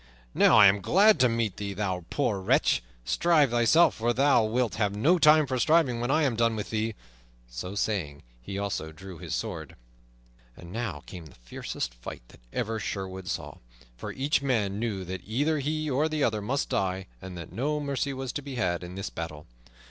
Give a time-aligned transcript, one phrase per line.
[0.33, 2.81] "Now I am glad to meet thee, thou poor wretch!
[3.05, 6.71] Shrive thyself, for thou wilt have no time for shriving when I am done with
[6.71, 6.95] thee."
[7.47, 9.75] So saying, he also drew his sword.
[10.57, 13.59] And now came the fiercest fight that ever Sherwood saw;
[13.95, 17.79] for each man knew that either he or the other must die, and that no
[17.79, 19.45] mercy was to be had in this battle.